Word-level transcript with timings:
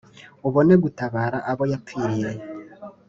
ubone 0.47 0.73
gutabara 0.83 1.37
abo 1.51 1.63
yapfiriye. 1.71 2.31